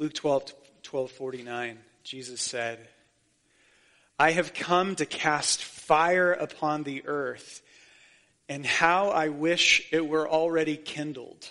[0.00, 2.88] Luke 12, 12 49, Jesus said,
[4.18, 7.60] I have come to cast fire upon the earth,
[8.48, 11.46] and how I wish it were already kindled.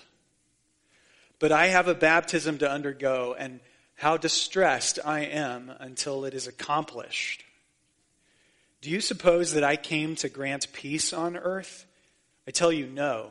[1.38, 3.60] But I have a baptism to undergo, and
[3.94, 7.44] how distressed I am until it is accomplished.
[8.82, 11.86] Do you suppose that I came to grant peace on earth?
[12.48, 13.30] I tell you no,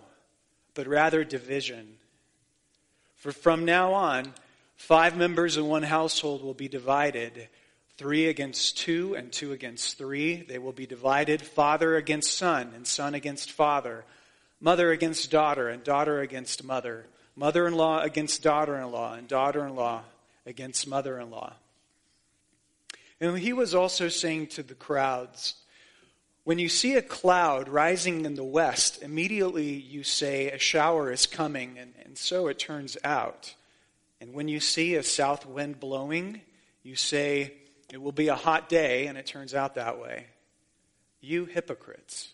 [0.75, 1.97] but rather division.
[3.17, 4.33] For from now on,
[4.79, 7.49] five members in one household will be divided
[7.99, 10.37] three against two and two against three.
[10.37, 14.05] They will be divided father against son and son against father,
[14.61, 19.29] mother against daughter and daughter against mother, mother in law against daughter in law, and
[19.29, 20.03] daughter in law
[20.47, 21.53] against mother in law.
[23.21, 25.55] And he was also saying to the crowds,
[26.45, 31.27] when you see a cloud rising in the west, immediately you say a shower is
[31.27, 33.55] coming, and, and so it turns out.
[34.21, 36.41] And when you see a south wind blowing,
[36.83, 37.53] you say
[37.93, 40.27] it will be a hot day, and it turns out that way.
[41.21, 42.33] You hypocrites,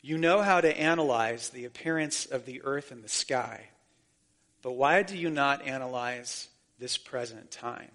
[0.00, 3.68] you know how to analyze the appearance of the earth and the sky,
[4.62, 7.90] but why do you not analyze this present time?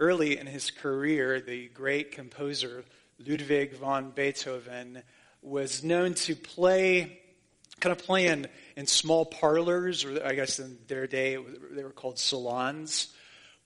[0.00, 2.84] Early in his career, the great composer
[3.24, 5.02] Ludwig von Beethoven
[5.42, 7.20] was known to play,
[7.80, 11.38] kind of play in, in small parlors, or I guess in their day
[11.70, 13.08] they were called salons,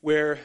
[0.01, 0.39] where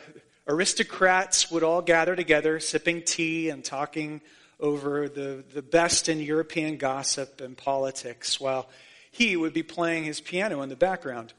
[0.47, 4.21] aristocrats would all gather together, sipping tea and talking
[4.59, 8.69] over the, the best in European gossip and politics, while
[9.11, 11.33] he would be playing his piano in the background.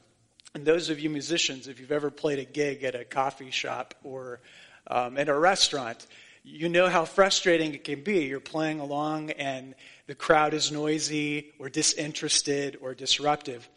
[0.53, 3.95] And those of you musicians, if you've ever played a gig at a coffee shop
[4.03, 4.39] or
[4.85, 6.05] um, at a restaurant,
[6.43, 8.25] you know how frustrating it can be.
[8.25, 9.75] You're playing along and
[10.07, 13.67] the crowd is noisy or disinterested or disruptive.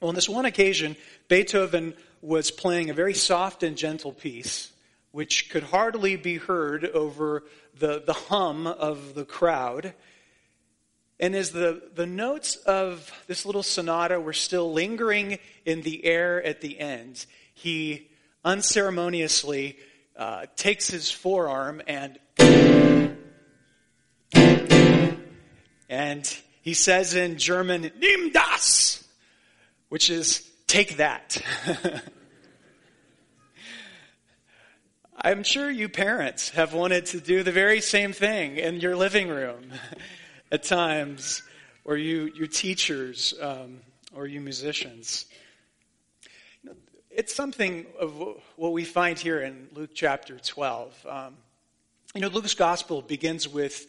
[0.00, 0.96] Well, on this one occasion,
[1.28, 4.72] Beethoven was playing a very soft and gentle piece,
[5.10, 7.42] which could hardly be heard over
[7.78, 9.92] the, the hum of the crowd.
[11.18, 16.42] And as the, the notes of this little sonata were still lingering in the air
[16.42, 18.10] at the end, he
[18.44, 19.78] unceremoniously
[20.16, 22.18] uh, takes his forearm and
[25.88, 29.06] and he says in German, Nimm das,
[29.88, 31.40] which is take that.
[35.20, 39.28] I'm sure you parents have wanted to do the very same thing in your living
[39.28, 39.72] room
[40.52, 41.42] at times,
[41.84, 43.80] or you, you teachers, um,
[44.14, 45.26] or you musicians
[47.16, 48.12] it's something of
[48.56, 51.06] what we find here in Luke chapter 12.
[51.08, 51.36] Um,
[52.14, 53.86] you know, Luke's gospel begins with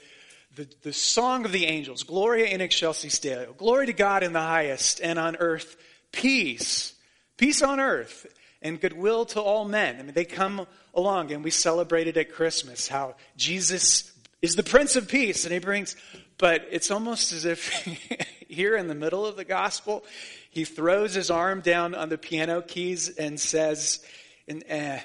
[0.55, 4.39] the, the song of the angels, Gloria in excelsis Deo, glory to God in the
[4.39, 5.75] highest, and on earth,
[6.13, 6.93] peace.
[7.35, 8.25] Peace on earth
[8.61, 9.97] and goodwill to all men.
[9.99, 14.09] I mean, they come along and we celebrated at Christmas how Jesus
[14.41, 15.97] is the Prince of Peace and he brings,
[16.37, 17.85] but it's almost as if
[18.49, 20.05] here in the middle of the gospel,
[20.49, 24.03] he throws his arm down on the piano keys and says,
[24.49, 24.99] uh,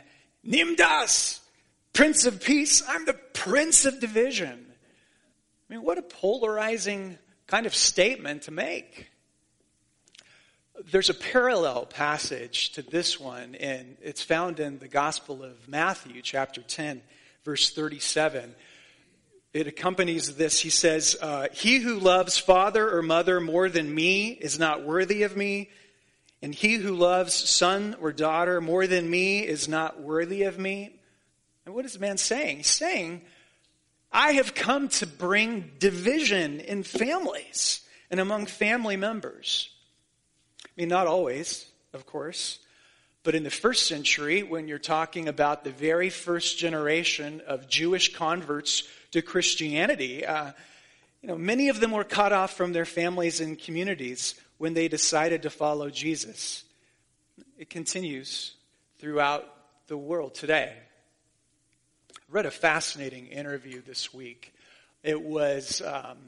[0.47, 1.41] Nimm das,
[1.93, 2.83] Prince of Peace.
[2.89, 4.67] I'm the Prince of Division.
[5.69, 9.09] I mean, what a polarizing kind of statement to make.
[10.91, 16.23] There's a parallel passage to this one, and it's found in the Gospel of Matthew,
[16.23, 17.03] chapter 10,
[17.45, 18.55] verse 37
[19.53, 20.61] it accompanies this.
[20.61, 25.23] He says, uh, He who loves father or mother more than me is not worthy
[25.25, 25.71] of me,
[26.41, 30.99] and he who loves son or daughter more than me is not worthy of me.
[31.65, 32.59] And what is the man saying?
[32.59, 33.23] He's saying,
[34.11, 39.71] I have come to bring division in families and among family members.
[40.65, 42.59] I mean, not always, of course.
[43.25, 48.15] But in the first century, when you're talking about the very first generation of Jewish
[48.15, 50.53] converts to Christianity, uh,
[51.21, 54.89] you know, many of them were cut off from their families and communities when they
[54.89, 56.65] decided to follow Jesus.
[57.57, 58.55] It continues
[58.99, 59.49] throughout
[59.87, 60.75] the world today.
[62.13, 64.53] I read a fascinating interview this week.
[65.05, 66.19] It was, um,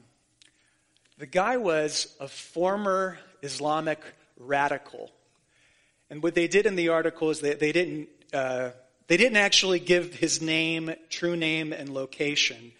[1.17, 3.99] the guy was a former Islamic
[4.37, 5.11] radical
[6.09, 8.71] and what they did in the article is they, they didn't uh,
[9.07, 12.71] they didn't actually give his name, true name, and location.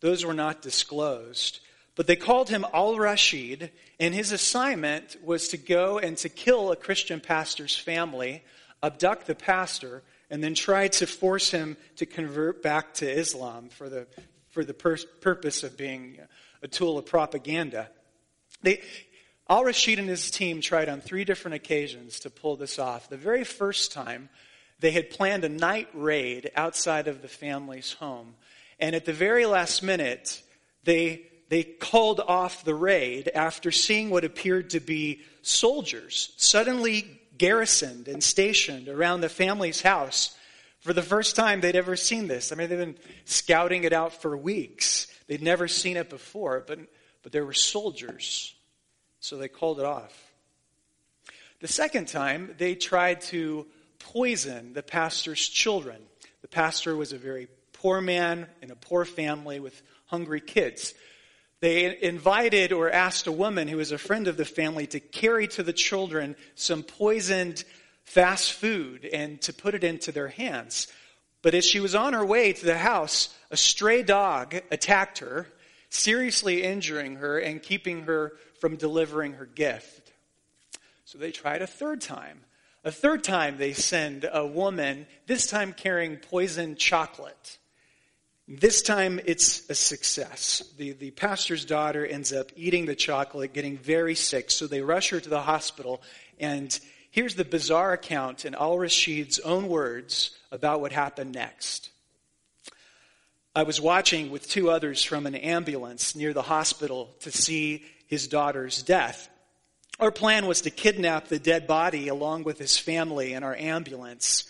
[0.00, 1.60] Those were not disclosed.
[1.94, 3.70] But they called him Al Rashid,
[4.00, 8.42] and his assignment was to go and to kill a Christian pastor's family,
[8.82, 13.88] abduct the pastor, and then try to force him to convert back to Islam for
[13.88, 14.06] the,
[14.48, 16.18] for the pur- purpose of being
[16.62, 17.90] a tool of propaganda.
[18.62, 18.80] They,
[19.52, 23.10] Al Rashid and his team tried on three different occasions to pull this off.
[23.10, 24.30] The very first time,
[24.80, 28.34] they had planned a night raid outside of the family's home.
[28.80, 30.40] And at the very last minute,
[30.84, 38.08] they, they called off the raid after seeing what appeared to be soldiers suddenly garrisoned
[38.08, 40.34] and stationed around the family's house.
[40.80, 42.52] For the first time they'd ever seen this.
[42.52, 42.96] I mean, they've been
[43.26, 45.08] scouting it out for weeks.
[45.26, 46.78] They'd never seen it before, but,
[47.22, 48.54] but there were soldiers.
[49.22, 50.32] So they called it off.
[51.60, 53.68] The second time, they tried to
[54.00, 56.02] poison the pastor's children.
[56.42, 60.92] The pastor was a very poor man in a poor family with hungry kids.
[61.60, 65.46] They invited or asked a woman who was a friend of the family to carry
[65.48, 67.62] to the children some poisoned
[68.02, 70.88] fast food and to put it into their hands.
[71.42, 75.46] But as she was on her way to the house, a stray dog attacked her,
[75.92, 80.12] seriously injuring her and keeping her from delivering her gift.
[81.04, 82.40] So they tried a third time.
[82.84, 87.58] A third time, they send a woman, this time carrying poisoned chocolate.
[88.48, 90.64] This time, it's a success.
[90.76, 95.10] The, the pastor's daughter ends up eating the chocolate, getting very sick, so they rush
[95.10, 96.02] her to the hospital.
[96.40, 96.76] And
[97.10, 101.91] here's the bizarre account in Al Rashid's own words about what happened next.
[103.54, 108.26] I was watching with two others from an ambulance near the hospital to see his
[108.26, 109.28] daughter's death.
[110.00, 114.44] Our plan was to kidnap the dead body along with his family in our ambulance.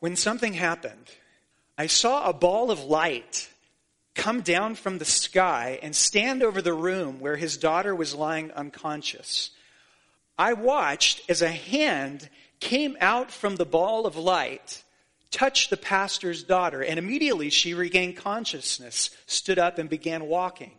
[0.00, 1.10] When something happened,
[1.78, 3.48] I saw a ball of light
[4.14, 8.52] come down from the sky and stand over the room where his daughter was lying
[8.52, 9.50] unconscious.
[10.38, 12.28] I watched as a hand
[12.60, 14.82] came out from the ball of light,
[15.30, 20.72] touched the pastor's daughter, and immediately she regained consciousness, stood up, and began walking.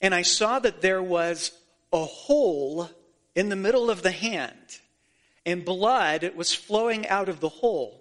[0.00, 1.52] And I saw that there was
[1.92, 2.90] a hole
[3.34, 4.80] in the middle of the hand,
[5.46, 7.98] and blood was flowing out of the hole.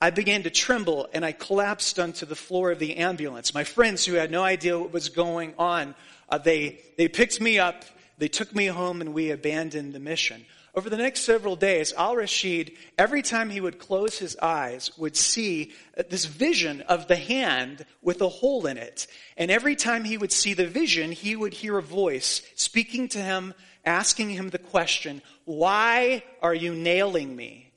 [0.00, 3.52] I began to tremble and I collapsed onto the floor of the ambulance.
[3.52, 5.96] My friends, who had no idea what was going on,
[6.28, 7.84] uh, they, they picked me up,
[8.16, 10.44] they took me home, and we abandoned the mission.
[10.78, 15.16] Over the next several days, Al Rashid, every time he would close his eyes, would
[15.16, 19.08] see uh, this vision of the hand with a hole in it.
[19.36, 23.18] And every time he would see the vision, he would hear a voice speaking to
[23.18, 23.54] him,
[23.84, 27.72] asking him the question, Why are you nailing me?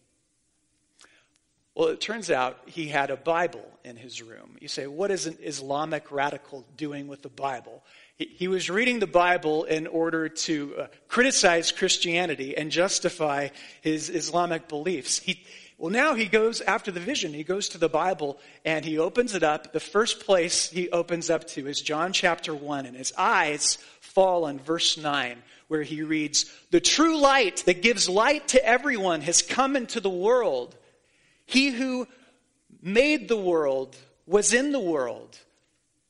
[1.73, 4.57] Well, it turns out he had a Bible in his room.
[4.59, 7.83] You say, what is an Islamic radical doing with the Bible?
[8.29, 13.49] He, was reading the Bible in order to uh, criticize Christianity and justify
[13.81, 15.17] his Islamic beliefs.
[15.19, 15.43] He,
[15.77, 17.33] well, now he goes after the vision.
[17.33, 19.73] He goes to the Bible and he opens it up.
[19.73, 24.45] The first place he opens up to is John chapter 1, and his eyes fall
[24.45, 29.41] on verse 9, where he reads, The true light that gives light to everyone has
[29.41, 30.75] come into the world.
[31.47, 32.07] He who
[32.83, 33.95] made the world
[34.27, 35.37] was in the world,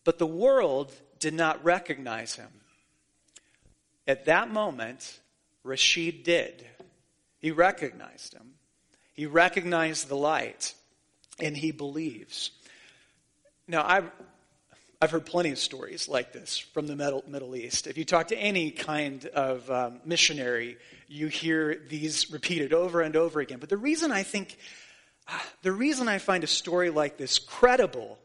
[0.04, 2.50] but the world did not recognize him.
[4.06, 5.20] At that moment,
[5.64, 6.66] Rashid did.
[7.40, 8.56] He recognized him.
[9.14, 10.74] He recognized the light,
[11.40, 12.52] and he believes.
[13.68, 14.12] Now, I've,
[15.02, 17.88] I've heard plenty of stories like this from the Middle, East.
[17.88, 20.78] If you talk to any kind of um, missionary,
[21.08, 23.60] you hear these repeated over and over again.
[23.60, 24.58] But the reason I think
[25.62, 28.18] the reason I find a story like this credible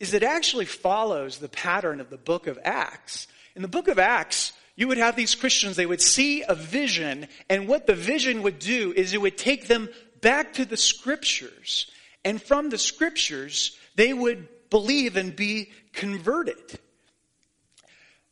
[0.00, 3.26] is it actually follows the pattern of the book of Acts.
[3.56, 7.26] In the book of Acts, you would have these Christians, they would see a vision,
[7.50, 9.88] and what the vision would do is it would take them
[10.20, 11.90] back to the scriptures.
[12.24, 16.78] And from the scriptures, they would believe and be converted.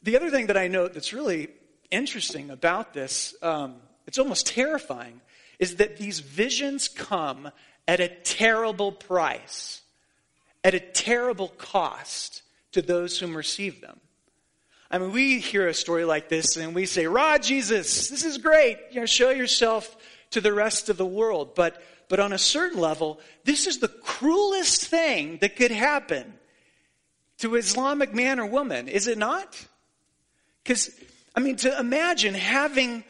[0.03, 1.49] The other thing that I note that's really
[1.91, 5.21] interesting about this, um, it's almost terrifying,
[5.59, 7.51] is that these visions come
[7.89, 9.83] at a terrible price,
[10.67, 12.43] at a terrible cost
[12.73, 14.01] to those whom receive them.
[14.91, 18.39] I mean, we hear a story like this and we say, Rah, Jesus, this is
[18.39, 18.77] great.
[18.91, 19.97] You know, show yourself
[20.33, 21.55] to the rest of the world.
[21.55, 26.35] But, but on a certain level, this is the cruelest thing that could happen
[27.39, 29.65] to Islamic man or woman, is it not?
[30.65, 30.91] Because,
[31.37, 33.05] I mean, to imagine having,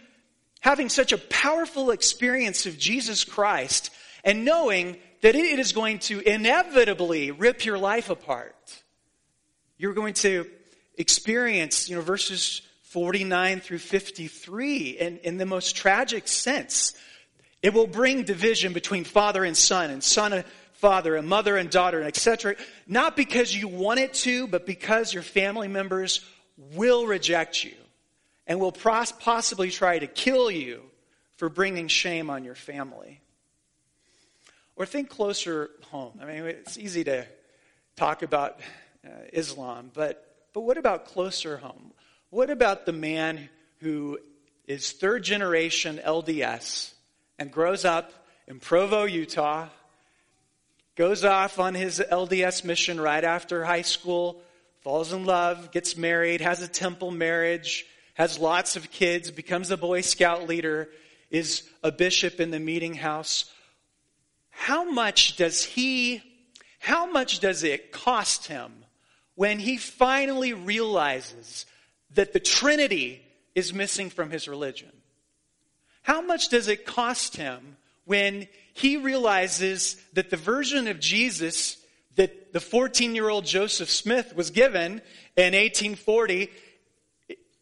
[0.61, 3.89] having such a powerful experience of Jesus Christ
[4.25, 8.83] and knowing that it is going to inevitably rip your life apart.
[9.79, 10.47] You're going to
[10.97, 16.95] experience, you know, verses 49 through 53 in, in the most tragic sense.
[17.63, 21.69] It will bring division between father and son, and son and father, and mother and
[21.71, 22.57] daughter, and etc.
[22.87, 26.25] Not because you want it to, but because your family members
[26.75, 27.75] will reject you.
[28.47, 30.83] and will possibly try to kill you
[31.37, 33.21] for bringing shame on your family.
[34.77, 36.19] Or think closer home.
[36.21, 37.27] I mean, it's easy to
[37.97, 38.61] talk about
[39.05, 41.93] uh, Islam, but, but what about closer home?
[42.31, 43.49] What about the man
[43.81, 44.19] who
[44.67, 46.93] is third generation LDS
[47.39, 48.13] and grows up
[48.47, 49.69] in Provo, Utah,
[50.95, 54.41] goes off on his LDS mission right after high school,
[54.81, 59.77] falls in love, gets married, has a temple marriage, has lots of kids, becomes a
[59.77, 60.89] Boy Scout leader,
[61.31, 63.53] is a bishop in the meeting house.
[64.57, 66.23] How much does he,
[66.79, 68.73] how much does it cost him
[69.35, 71.67] when he finally realizes
[72.15, 73.23] that the Trinity
[73.55, 74.91] is missing from his religion?
[76.03, 81.77] How much does it cost him when he realizes that the version of Jesus
[82.17, 85.03] that the 14 year old Joseph Smith was given
[85.37, 86.51] in 1840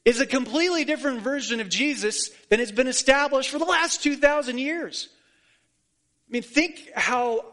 [0.05, 4.59] is a completely different version of Jesus than has been established for the last 2,000
[4.59, 5.09] years.
[6.29, 7.45] I mean, think how,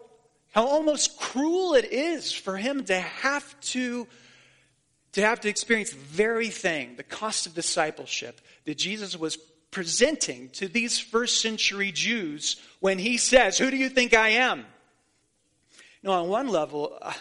[0.52, 4.08] how almost cruel it is for him to have to,
[5.14, 9.38] to have to experience the very thing, the cost of discipleship that Jesus was
[9.72, 14.66] presenting to these first century Jews when he says, Who do you think I am?
[16.04, 17.14] Now, on one level, uh,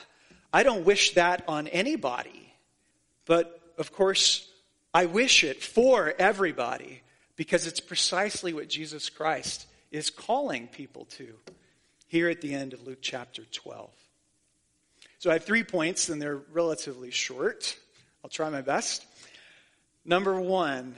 [0.53, 2.53] I don't wish that on anybody.
[3.27, 4.49] But of course,
[4.93, 7.03] I wish it for everybody
[7.37, 11.35] because it's precisely what Jesus Christ is calling people to
[12.07, 13.91] here at the end of Luke chapter 12.
[15.19, 17.77] So I have three points, and they're relatively short.
[18.25, 19.05] I'll try my best.
[20.05, 20.97] Number one,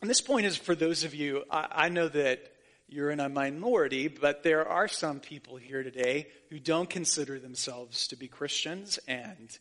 [0.00, 2.52] and this point is for those of you, I, I know that
[2.88, 8.08] you're in a minority, but there are some people here today who don't consider themselves
[8.08, 9.58] to be Christians, and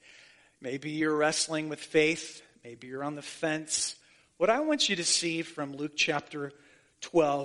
[0.61, 3.95] maybe you're wrestling with faith, maybe you're on the fence.
[4.37, 6.68] What I want you to see from Luke chapter 12,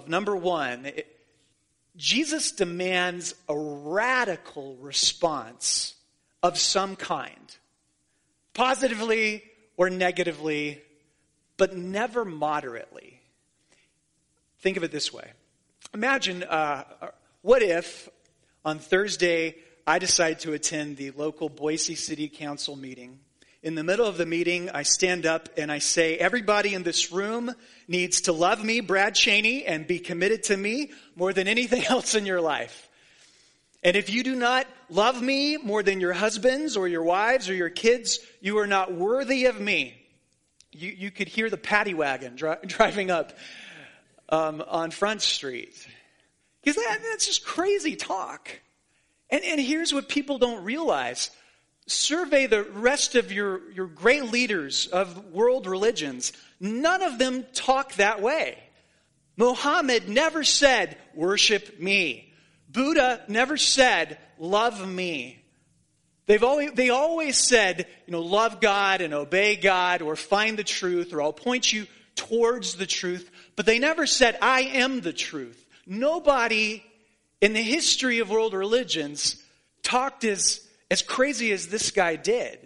[0.06, 1.06] number one, it,
[1.96, 5.94] Jesus demands a radical response
[6.42, 7.56] of some kind,
[8.52, 9.42] positively
[9.76, 10.82] or negatively
[11.56, 13.20] but never moderately.
[14.61, 15.30] Think of it this way.
[15.92, 16.84] Imagine uh,
[17.42, 18.08] what if
[18.64, 19.56] on Thursday
[19.87, 23.20] I decide to attend the local Boise City Council meeting.
[23.64, 27.11] In the middle of the meeting, I stand up and I say, Everybody in this
[27.11, 27.52] room
[27.88, 32.14] needs to love me, Brad Cheney, and be committed to me more than anything else
[32.14, 32.88] in your life.
[33.83, 37.54] And if you do not love me more than your husbands or your wives or
[37.54, 40.04] your kids, you are not worthy of me
[40.75, 43.33] you, you could hear the paddy wagon dri- driving up
[44.28, 45.87] um, on Front Street.
[46.62, 48.50] Because that, that's just crazy talk.
[49.30, 51.30] And, and here's what people don't realize
[51.87, 56.33] survey the rest of your, your great leaders of world religions.
[56.61, 58.59] None of them talk that way.
[59.37, 62.33] Muhammad never said, worship me.
[62.69, 65.43] Buddha never said, love me.
[66.26, 70.64] They've always, they always said, you know, love God and obey God or find the
[70.64, 71.87] truth or I'll point you
[72.17, 73.31] towards the truth.
[73.57, 75.67] But they never said, I am the truth.
[75.87, 76.83] Nobody
[77.41, 79.43] in the history of world religions
[79.83, 82.59] talked as, as crazy as this guy did.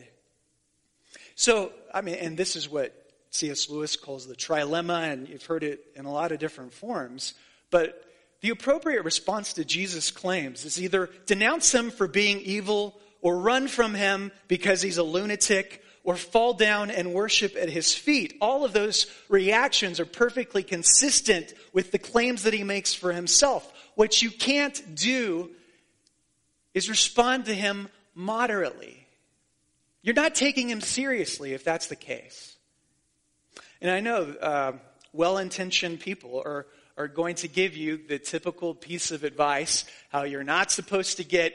[1.34, 2.94] So, I mean, and this is what
[3.30, 3.68] C.S.
[3.70, 7.34] Lewis calls the trilemma, and you've heard it in a lot of different forms.
[7.70, 8.04] But
[8.40, 13.68] the appropriate response to Jesus' claims is either denounce him for being evil or run
[13.68, 18.36] from him because he's a lunatic or fall down and worship at his feet.
[18.40, 23.70] All of those reactions are perfectly consistent with the claims that he makes for himself.
[23.94, 25.50] What you can't do
[26.74, 29.06] is respond to him moderately.
[30.02, 32.56] You're not taking him seriously if that's the case.
[33.80, 34.72] And I know uh,
[35.12, 40.24] well intentioned people are, are going to give you the typical piece of advice how
[40.24, 41.54] you're not supposed to get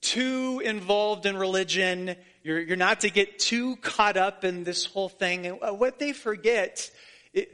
[0.00, 2.14] too involved in religion.
[2.44, 5.46] You're, you're not to get too caught up in this whole thing.
[5.46, 6.88] And uh, what they forget,
[7.32, 7.50] it,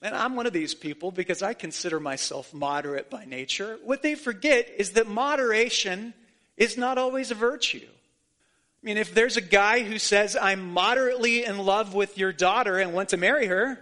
[0.00, 3.78] and I'm one of these people because I consider myself moderate by nature.
[3.82, 6.14] What they forget is that moderation
[6.60, 7.80] is not always a virtue.
[7.82, 12.78] I mean, if there's a guy who says, I'm moderately in love with your daughter
[12.78, 13.78] and want to marry her,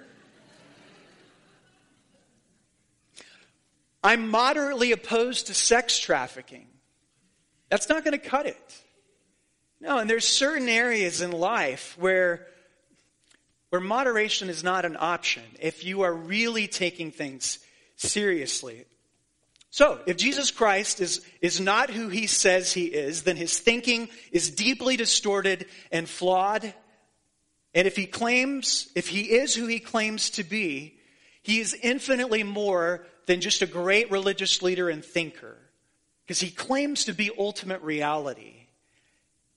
[4.02, 6.66] I'm moderately opposed to sex trafficking.
[7.68, 8.82] That's not going to cut it.
[9.80, 12.46] No, and there's certain areas in life where
[13.70, 17.58] where moderation is not an option if you are really taking things
[17.96, 18.86] seriously.
[19.70, 24.08] So, if Jesus Christ is, is not who he says he is, then his thinking
[24.32, 26.72] is deeply distorted and flawed.
[27.74, 30.98] And if he claims, if he is who he claims to be,
[31.42, 35.56] he is infinitely more than just a great religious leader and thinker.
[36.24, 38.54] Because he claims to be ultimate reality.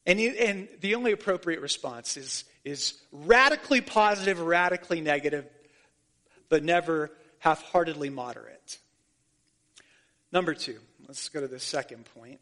[0.06, 5.46] And, you, and the only appropriate response is, is radically positive, radically negative,
[6.50, 8.78] but never half heartedly moderate.
[10.32, 12.40] Number two, let's go to the second point.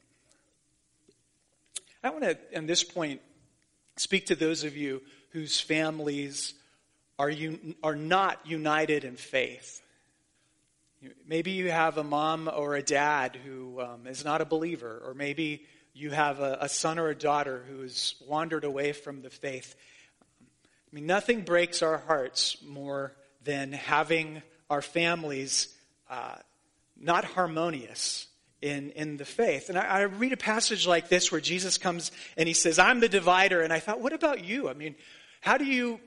[2.03, 3.19] I want to, at this point,
[3.98, 6.53] speak to those of you whose families
[7.17, 9.81] are, un, are not united in faith.
[11.27, 15.13] Maybe you have a mom or a dad who um, is not a believer, or
[15.13, 19.29] maybe you have a, a son or a daughter who has wandered away from the
[19.29, 19.75] faith.
[20.41, 25.74] I mean, nothing breaks our hearts more than having our families
[26.10, 26.36] uh,
[27.00, 28.27] not harmonious
[28.62, 29.70] in, in the faith.
[29.70, 33.00] And I, I, read a passage like this where Jesus comes and he says, I'm
[33.00, 33.62] the divider.
[33.62, 34.70] And I thought, what about you?
[34.70, 34.96] I mean,
[35.41, 36.00] how do you,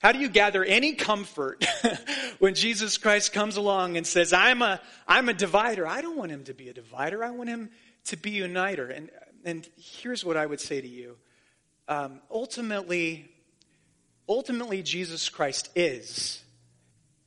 [0.00, 1.64] how do you gather any comfort
[2.38, 5.86] when Jesus Christ comes along and says, I'm a, I'm a divider?
[5.86, 7.22] I don't want him to be a divider.
[7.22, 7.70] I want him
[8.06, 8.88] to be a uniter.
[8.88, 9.10] And,
[9.44, 11.16] and here's what I would say to you.
[11.88, 13.30] Um, ultimately,
[14.28, 16.42] ultimately, Jesus Christ is.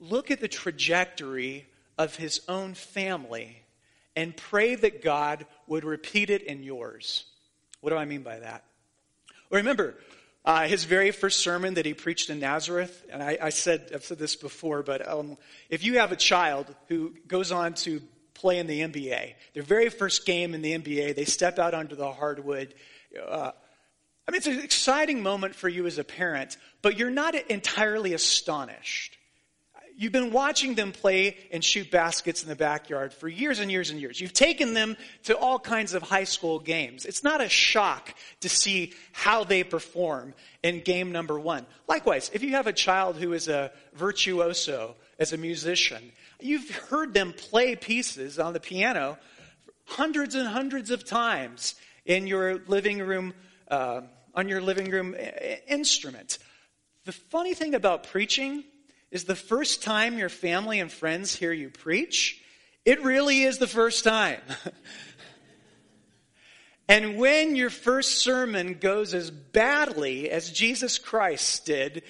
[0.01, 1.65] Look at the trajectory
[1.99, 3.61] of his own family
[4.15, 7.25] and pray that God would repeat it in yours.
[7.81, 8.63] What do I mean by that?
[9.51, 9.95] remember,
[10.45, 14.03] uh, his very first sermon that he preached in Nazareth, and I, I said, I've
[14.03, 15.37] said this before, but um,
[15.69, 18.01] if you have a child who goes on to
[18.39, 19.33] play in the NBA.
[19.53, 22.73] Their very first game in the NBA, they step out onto the hardwood.
[23.21, 23.51] Uh,
[24.27, 28.13] I mean, it's an exciting moment for you as a parent, but you're not entirely
[28.13, 29.17] astonished.
[29.99, 33.91] You've been watching them play and shoot baskets in the backyard for years and years
[33.91, 34.19] and years.
[34.19, 37.05] You've taken them to all kinds of high school games.
[37.05, 41.65] It's not a shock to see how they perform in game number one.
[41.87, 47.13] Likewise, if you have a child who is a virtuoso as a musician, You've heard
[47.13, 49.17] them play pieces on the piano
[49.85, 51.75] hundreds and hundreds of times
[52.05, 53.33] in your living room,
[53.69, 54.01] uh,
[54.33, 55.15] on your living room
[55.67, 56.37] instrument.
[57.03, 58.63] The funny thing about preaching
[59.11, 62.41] is the first time your family and friends hear you preach,
[62.85, 64.41] it really is the first time.
[66.87, 72.03] and when your first sermon goes as badly as Jesus Christ did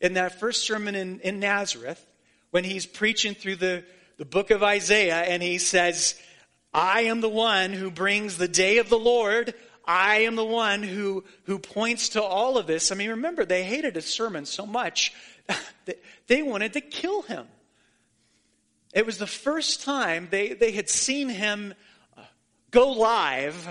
[0.00, 2.04] in that first sermon in, in Nazareth,
[2.50, 3.84] when he's preaching through the,
[4.16, 6.14] the book of Isaiah and he says,
[6.72, 9.54] I am the one who brings the day of the Lord.
[9.86, 12.90] I am the one who, who points to all of this.
[12.90, 15.12] I mean, remember, they hated his sermon so much
[15.84, 17.46] that they wanted to kill him.
[18.94, 21.74] It was the first time they, they had seen him
[22.70, 23.68] go live,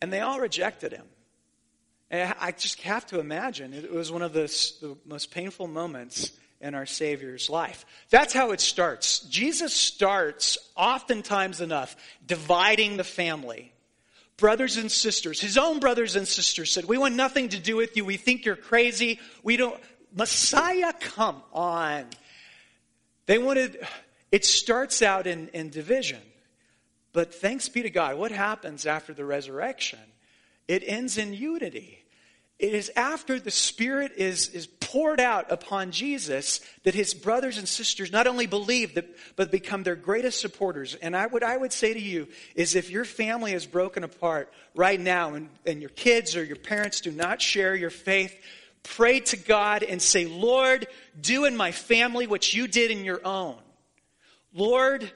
[0.00, 1.06] and they all rejected him.
[2.10, 4.46] And I just have to imagine it was one of the,
[4.80, 7.84] the most painful moments in our Savior's life.
[8.10, 9.20] That's how it starts.
[9.20, 13.72] Jesus starts, oftentimes enough, dividing the family.
[14.38, 17.96] Brothers and sisters, his own brothers and sisters said, We want nothing to do with
[17.96, 18.04] you.
[18.04, 19.20] We think you're crazy.
[19.42, 19.78] We don't.
[20.14, 22.06] Messiah, come on.
[23.26, 23.86] They wanted,
[24.32, 26.20] it starts out in, in division.
[27.12, 29.98] But thanks be to God, what happens after the resurrection?
[30.66, 31.97] It ends in unity.
[32.58, 37.68] It is after the Spirit is, is poured out upon Jesus that his brothers and
[37.68, 38.98] sisters not only believe,
[39.36, 40.96] but become their greatest supporters.
[40.96, 44.52] And I, what I would say to you is if your family is broken apart
[44.74, 48.36] right now and, and your kids or your parents do not share your faith,
[48.82, 50.88] pray to God and say, Lord,
[51.20, 53.56] do in my family what you did in your own.
[54.52, 55.08] Lord,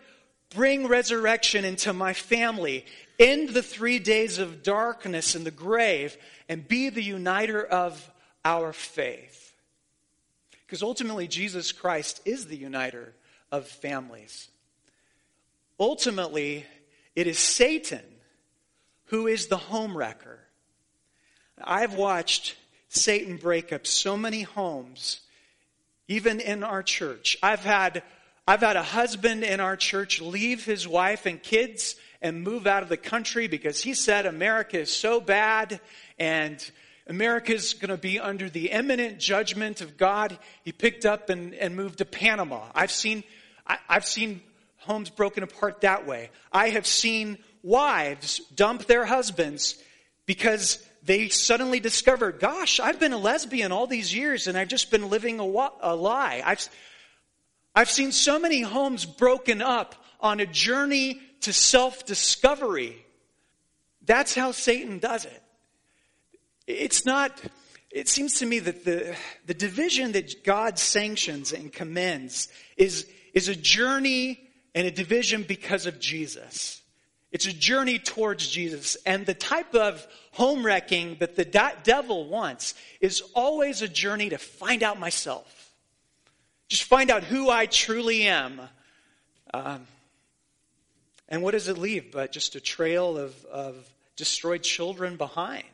[0.54, 2.84] bring resurrection into my family.
[3.18, 6.16] End the three days of darkness in the grave
[6.48, 8.10] and be the uniter of
[8.44, 9.54] our faith.
[10.66, 13.14] Because ultimately, Jesus Christ is the uniter
[13.50, 14.48] of families.
[15.78, 16.64] Ultimately,
[17.14, 18.02] it is Satan
[19.06, 20.38] who is the homewrecker.
[21.62, 22.56] I've watched
[22.88, 25.20] Satan break up so many homes,
[26.08, 27.36] even in our church.
[27.42, 28.02] I've had,
[28.48, 32.82] I've had a husband in our church leave his wife and kids and move out
[32.82, 35.80] of the country because he said America is so bad
[36.18, 36.70] and
[37.08, 40.38] America's going to be under the imminent judgment of God.
[40.64, 42.62] He picked up and, and moved to Panama.
[42.74, 43.24] I've seen,
[43.66, 44.40] I, I've seen
[44.78, 46.30] homes broken apart that way.
[46.52, 49.76] I have seen wives dump their husbands
[50.24, 54.92] because they suddenly discovered, gosh, I've been a lesbian all these years and I've just
[54.92, 56.40] been living a, a lie.
[56.44, 56.68] I've,
[57.74, 63.04] I've seen so many homes broken up on a journey to self discovery.
[64.04, 65.42] That's how Satan does it.
[66.66, 67.40] It's not,
[67.90, 73.48] it seems to me that the, the division that God sanctions and commends is, is
[73.48, 74.40] a journey
[74.74, 76.82] and a division because of Jesus.
[77.30, 78.96] It's a journey towards Jesus.
[79.06, 84.38] And the type of home wrecking that the devil wants is always a journey to
[84.38, 85.70] find out myself.
[86.68, 88.60] Just find out who I truly am.
[89.52, 89.86] Um,
[91.32, 93.74] and what does it leave but just a trail of, of
[94.16, 95.64] destroyed children behind?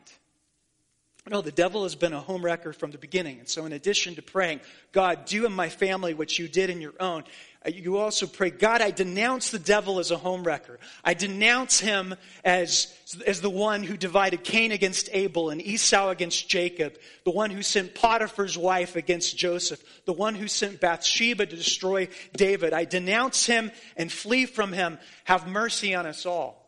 [1.29, 3.37] No, the devil has been a homewrecker from the beginning.
[3.37, 4.61] And so, in addition to praying,
[4.91, 7.23] God, do in my family what you did in your own,
[7.63, 10.77] uh, you also pray, God, I denounce the devil as a homewrecker.
[11.03, 12.91] I denounce him as,
[13.27, 17.61] as the one who divided Cain against Abel and Esau against Jacob, the one who
[17.61, 22.73] sent Potiphar's wife against Joseph, the one who sent Bathsheba to destroy David.
[22.73, 24.97] I denounce him and flee from him.
[25.25, 26.65] Have mercy on us all.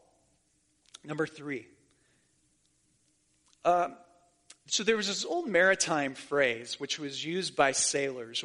[1.04, 1.68] Number three.
[3.64, 3.90] Uh,
[4.68, 8.44] so there was this old maritime phrase which was used by sailors.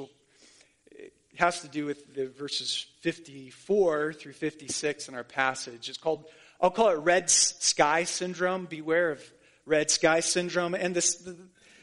[0.91, 5.89] It has to do with the verses 54 through 56 in our passage.
[5.89, 6.25] It's called,
[6.61, 8.67] I'll call it red sky syndrome.
[8.67, 9.33] Beware of
[9.67, 10.75] red sky syndrome.
[10.75, 11.37] And this, the,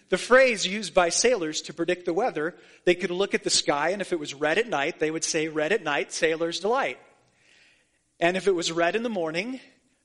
[0.10, 3.90] the phrase used by sailors to predict the weather, they could look at the sky,
[3.90, 7.00] and if it was red at night, they would say, Red at night, sailor's delight.
[8.20, 9.60] And if it was red in the morning,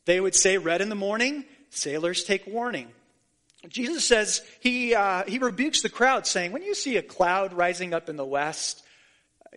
[0.05, 2.89] they would say, Red in the morning, sailors take warning.
[3.67, 7.93] Jesus says, he, uh, he rebukes the crowd, saying, When you see a cloud rising
[7.93, 8.85] up in the west,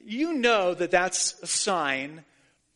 [0.03, 2.23] you know that that's a sign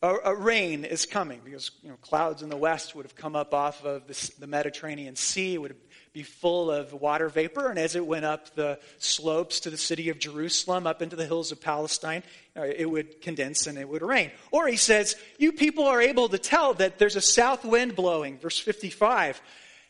[0.02, 3.34] a, a rain is coming because you know, clouds in the west would have come
[3.34, 5.76] up off of the, the Mediterranean Sea, would
[6.12, 10.08] be full of water vapor, and as it went up the slopes to the city
[10.08, 12.22] of Jerusalem, up into the hills of Palestine,
[12.56, 14.30] uh, it would condense and it would rain.
[14.50, 18.38] Or he says, You people are able to tell that there's a south wind blowing,
[18.38, 19.40] verse 55.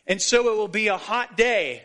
[0.07, 1.83] And so it will be a hot day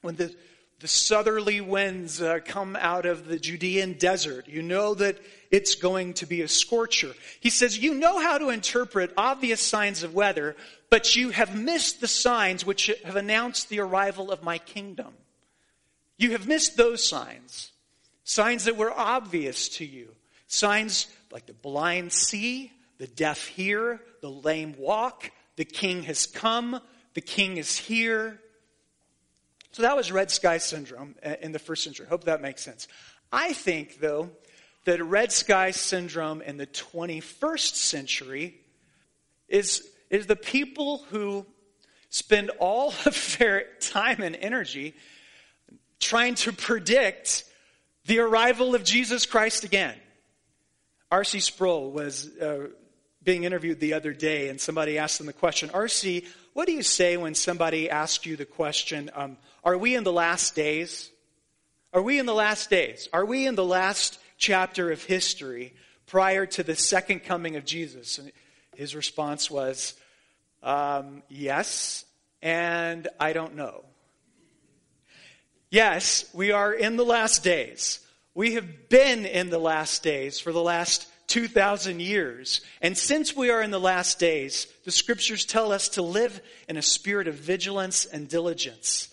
[0.00, 0.34] when the,
[0.80, 4.48] the southerly winds uh, come out of the Judean desert.
[4.48, 5.18] You know that
[5.50, 7.12] it's going to be a scorcher.
[7.40, 10.56] He says, You know how to interpret obvious signs of weather,
[10.90, 15.12] but you have missed the signs which have announced the arrival of my kingdom.
[16.16, 17.72] You have missed those signs.
[18.24, 20.08] Signs that were obvious to you.
[20.46, 26.80] Signs like the blind see, the deaf hear, the lame walk, the king has come,
[27.14, 28.40] the king is here.
[29.72, 32.06] So that was red sky syndrome in the first century.
[32.06, 32.88] Hope that makes sense.
[33.32, 34.30] I think, though,
[34.84, 38.60] that red sky syndrome in the 21st century
[39.48, 41.46] is, is the people who
[42.10, 44.94] spend all of their time and energy
[46.00, 47.44] trying to predict
[48.06, 49.96] the arrival of Jesus Christ again.
[51.10, 51.40] R.C.
[51.40, 52.68] Sproul was uh,
[53.24, 56.82] being interviewed the other day, and somebody asked him the question R.C., what do you
[56.82, 61.10] say when somebody asks you the question, um, Are we in the last days?
[61.92, 63.08] Are we in the last days?
[63.12, 65.74] Are we in the last chapter of history
[66.06, 68.18] prior to the second coming of Jesus?
[68.18, 68.32] And
[68.76, 69.94] his response was,
[70.62, 72.04] um, Yes,
[72.42, 73.84] and I don't know.
[75.70, 78.00] Yes, we are in the last days.
[78.34, 82.60] We have been in the last days for the last 2,000 years.
[82.82, 86.76] And since we are in the last days, the scriptures tell us to live in
[86.76, 89.08] a spirit of vigilance and diligence.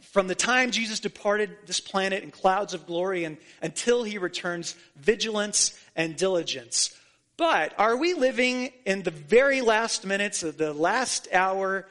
[0.00, 4.74] From the time Jesus departed this planet in clouds of glory and until he returns,
[4.96, 6.98] vigilance and diligence.
[7.36, 11.86] But are we living in the very last minutes of the last hour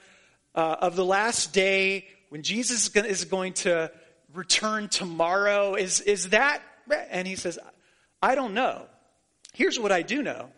[0.55, 3.91] uh, of the last day when Jesus is going to
[4.33, 5.75] return tomorrow?
[5.75, 6.63] Is, is that?
[7.11, 7.59] And he says,
[8.23, 8.87] I don't know.
[9.53, 10.49] Here's what I do know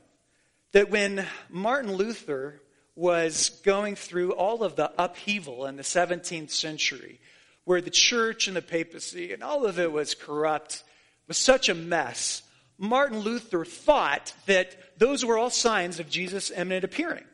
[0.72, 2.62] that when Martin Luther
[2.96, 7.20] was going through all of the upheaval in the 17th century,
[7.64, 10.84] where the church and the papacy and all of it was corrupt,
[11.28, 12.44] was such a mess,
[12.78, 17.26] Martin Luther thought that those were all signs of Jesus' imminent appearing.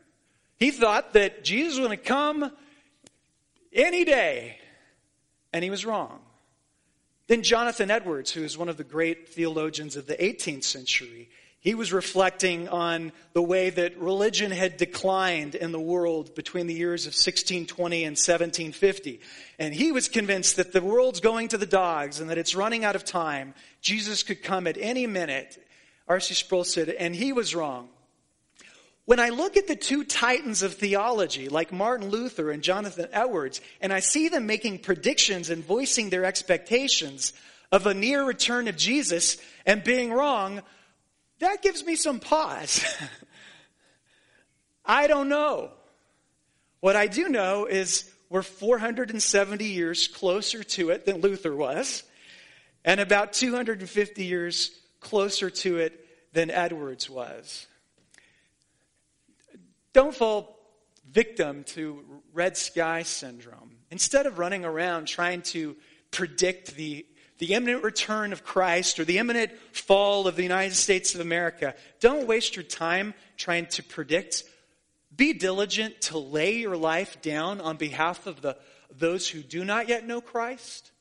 [0.57, 2.51] He thought that Jesus was going to come
[3.73, 4.57] any day,
[5.53, 6.19] and he was wrong.
[7.27, 11.29] Then Jonathan Edwards, who is one of the great theologians of the 18th century,
[11.61, 16.73] he was reflecting on the way that religion had declined in the world between the
[16.73, 19.19] years of 1620 and 1750.
[19.57, 22.85] And he was convinced that the world's going to the dogs and that it's running
[22.85, 23.53] out of time.
[23.81, 25.61] Jesus could come at any minute.
[26.07, 26.33] R.C.
[26.33, 27.89] Sproul said, and he was wrong.
[29.03, 33.59] When I look at the two titans of theology, like Martin Luther and Jonathan Edwards,
[33.81, 37.33] and I see them making predictions and voicing their expectations
[37.71, 40.61] of a near return of Jesus and being wrong,
[41.39, 42.83] that gives me some pause.
[44.85, 45.71] I don't know.
[46.79, 52.03] What I do know is we're 470 years closer to it than Luther was,
[52.85, 57.67] and about 250 years closer to it than Edwards was.
[59.93, 60.59] Don't fall
[61.11, 63.77] victim to red sky syndrome.
[63.91, 65.75] Instead of running around trying to
[66.11, 67.05] predict the,
[67.39, 71.73] the imminent return of Christ or the imminent fall of the United States of America,
[71.99, 74.43] don't waste your time trying to predict.
[75.15, 78.57] Be diligent to lay your life down on behalf of the,
[78.95, 80.91] those who do not yet know Christ.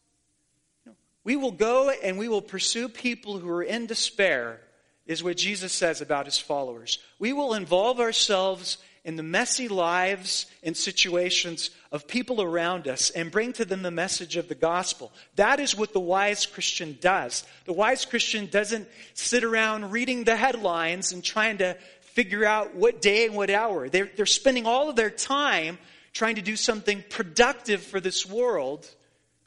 [1.24, 4.60] We will go and we will pursue people who are in despair,
[5.06, 7.00] is what Jesus says about his followers.
[7.18, 13.30] We will involve ourselves in the messy lives and situations of people around us and
[13.30, 15.12] bring to them the message of the gospel.
[15.36, 17.44] That is what the wise Christian does.
[17.64, 23.00] The wise Christian doesn't sit around reading the headlines and trying to figure out what
[23.00, 23.88] day and what hour.
[23.88, 25.78] They're, they're spending all of their time
[26.12, 28.88] trying to do something productive for this world,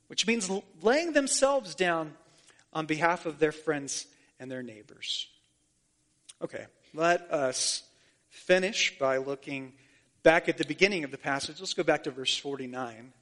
[0.07, 0.49] which means
[0.81, 2.13] laying themselves down
[2.73, 4.07] on behalf of their friends
[4.39, 5.27] and their neighbors.
[6.41, 7.83] Okay, let us
[8.31, 9.73] finish by looking
[10.23, 11.59] back at the beginning of the passage.
[11.59, 13.13] Let's go back to verse 49.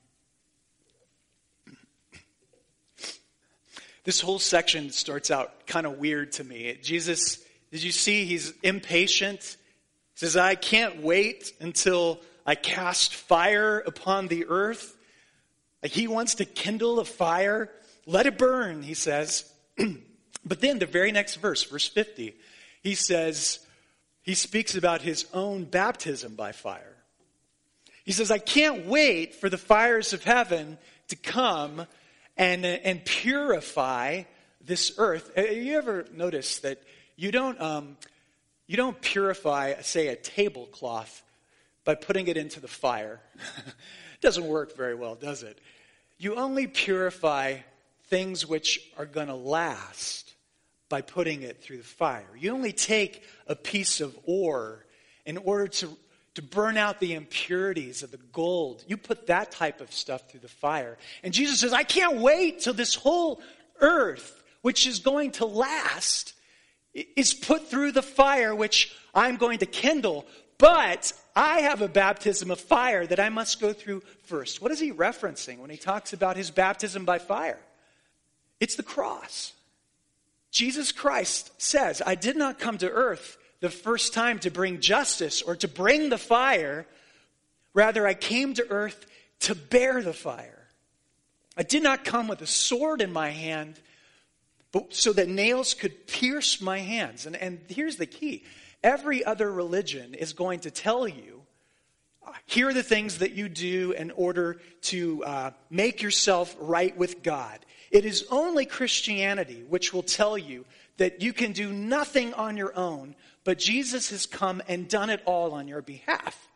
[4.05, 6.77] This whole section starts out kind of weird to me.
[6.81, 9.41] Jesus, did you see he's impatient?
[9.41, 14.95] He says, I can't wait until I cast fire upon the earth.
[15.83, 17.69] He wants to kindle a fire.
[18.05, 19.51] Let it burn, he says.
[20.45, 22.35] but then the very next verse, verse 50,
[22.81, 23.59] he says,
[24.29, 26.95] he speaks about his own baptism by fire.
[28.05, 31.87] He says, I can't wait for the fires of heaven to come
[32.37, 34.25] and, and purify
[34.63, 35.31] this earth.
[35.35, 36.79] Have you ever noticed that
[37.15, 37.97] you don't, um,
[38.67, 41.23] you don't purify, say, a tablecloth
[41.83, 43.21] by putting it into the fire?
[43.57, 43.73] it
[44.21, 45.59] doesn't work very well, does it?
[46.19, 47.55] You only purify
[48.09, 50.35] things which are going to last
[50.89, 52.27] by putting it through the fire.
[52.37, 54.85] You only take a piece of ore
[55.25, 55.97] in order to,
[56.35, 58.83] to burn out the impurities of the gold.
[58.87, 60.97] You put that type of stuff through the fire.
[61.23, 63.41] And Jesus says, I can't wait till this whole
[63.79, 66.33] earth, which is going to last,
[66.93, 70.25] is put through the fire, which I'm going to kindle.
[70.57, 74.61] But I have a baptism of fire that I must go through first.
[74.61, 77.59] What is he referencing when he talks about his baptism by fire?
[78.59, 79.53] It's the cross.
[80.51, 85.41] Jesus Christ says, I did not come to earth the first time to bring justice
[85.41, 86.87] or to bring the fire.
[87.73, 89.05] Rather, I came to earth
[89.41, 90.67] to bear the fire.
[91.57, 93.79] I did not come with a sword in my hand,
[94.71, 97.25] but so that nails could pierce my hands.
[97.25, 98.43] And, and here's the key
[98.83, 101.39] every other religion is going to tell you
[102.45, 107.23] here are the things that you do in order to uh, make yourself right with
[107.23, 107.59] God.
[107.91, 110.65] It is only Christianity which will tell you
[110.97, 115.21] that you can do nothing on your own, but Jesus has come and done it
[115.25, 116.47] all on your behalf.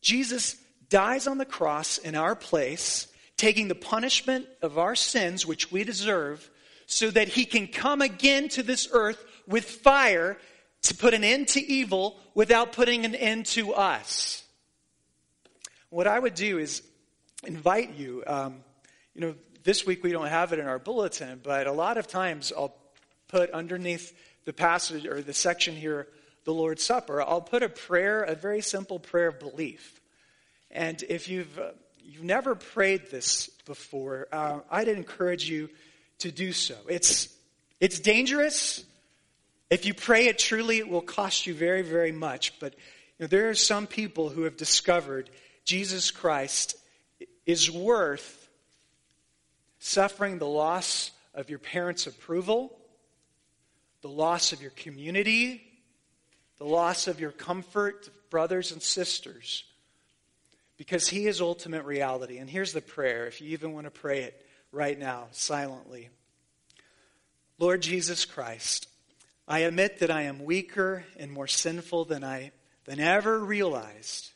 [0.00, 0.56] Jesus
[0.88, 5.84] dies on the cross in our place, taking the punishment of our sins, which we
[5.84, 6.48] deserve,
[6.86, 10.38] so that he can come again to this earth with fire
[10.82, 14.44] to put an end to evil without putting an end to us.
[15.90, 16.82] What I would do is
[17.44, 18.22] invite you.
[18.26, 18.62] Um,
[19.14, 19.34] you know,
[19.66, 22.76] this week we don't have it in our bulletin, but a lot of times I'll
[23.26, 26.06] put underneath the passage or the section here,
[26.44, 30.00] the Lord's Supper, I'll put a prayer, a very simple prayer of belief.
[30.70, 35.68] And if you've, uh, you've never prayed this before, uh, I'd encourage you
[36.20, 36.76] to do so.
[36.88, 37.28] It's,
[37.80, 38.84] it's dangerous.
[39.68, 42.60] If you pray it truly, it will cost you very, very much.
[42.60, 42.74] But
[43.18, 45.28] you know, there are some people who have discovered
[45.64, 46.76] Jesus Christ
[47.46, 48.45] is worth
[49.86, 52.76] suffering the loss of your parents' approval,
[54.00, 55.62] the loss of your community,
[56.58, 59.64] the loss of your comfort, brothers and sisters,
[60.76, 62.38] because He is ultimate reality.
[62.38, 66.08] And here's the prayer, if you even want to pray it right now, silently.
[67.58, 68.88] Lord Jesus Christ,
[69.46, 72.50] I admit that I am weaker and more sinful than I
[72.86, 74.32] than ever realized.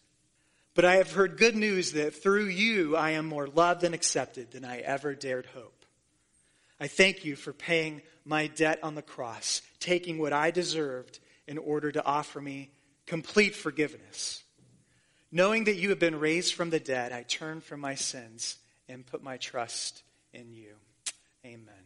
[0.74, 4.52] But I have heard good news that through you I am more loved and accepted
[4.52, 5.85] than I ever dared hope.
[6.78, 11.59] I thank you for paying my debt on the cross, taking what I deserved in
[11.59, 12.70] order to offer me
[13.06, 14.44] complete forgiveness.
[15.33, 18.56] Knowing that you have been raised from the dead, I turn from my sins
[18.88, 20.02] and put my trust
[20.33, 20.74] in you.
[21.44, 21.79] Amen.